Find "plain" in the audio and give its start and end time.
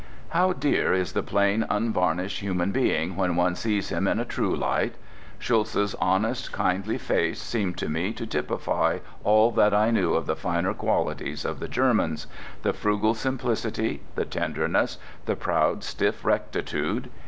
1.21-1.63